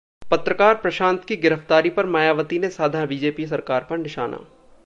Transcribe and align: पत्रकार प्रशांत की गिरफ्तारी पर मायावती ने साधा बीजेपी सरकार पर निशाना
पत्रकार 0.31 0.75
प्रशांत 0.75 1.17
की 1.27 1.35
गिरफ्तारी 1.37 1.89
पर 1.97 2.05
मायावती 2.07 2.59
ने 2.59 2.69
साधा 2.69 3.05
बीजेपी 3.05 3.47
सरकार 3.47 3.83
पर 3.83 3.97
निशाना 3.99 4.37